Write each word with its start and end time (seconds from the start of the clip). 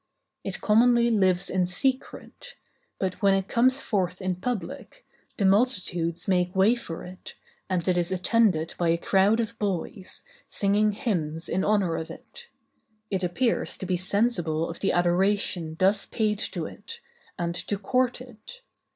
It 0.43 0.61
commonly 0.61 1.11
lives 1.11 1.47
in 1.47 1.67
secret; 1.67 2.55
but, 2.97 3.21
when 3.21 3.35
it 3.35 3.47
comes 3.47 3.81
forth 3.81 4.19
in 4.19 4.37
public, 4.37 5.05
the 5.37 5.45
multitudes 5.45 6.27
make 6.27 6.55
way 6.55 6.73
for 6.73 7.03
it, 7.03 7.35
and 7.69 7.87
it 7.87 7.95
is 7.97 8.11
attended 8.11 8.73
by 8.79 8.89
a 8.89 8.97
crowd 8.97 9.39
of 9.39 9.59
boys, 9.59 10.23
singing 10.47 10.91
hymns 10.93 11.47
in 11.47 11.63
honor 11.63 11.97
of 11.97 12.09
it; 12.09 12.47
it 13.11 13.21
appears 13.23 13.77
to 13.77 13.85
be 13.85 13.95
sensible 13.95 14.67
of 14.67 14.79
the 14.79 14.91
adoration 14.91 15.75
thus 15.77 16.07
paid 16.07 16.39
to 16.39 16.65
it, 16.65 16.99
and 17.37 17.53
to 17.53 17.77
court 17.77 18.21
it. 18.21 18.61